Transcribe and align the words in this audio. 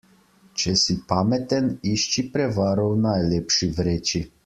Če 0.61 0.73
si 0.83 0.95
pameten, 1.11 1.69
išči 1.93 2.25
prevaro 2.39 2.89
v 2.93 2.99
najlepši 3.07 3.75
vreči. 3.81 4.29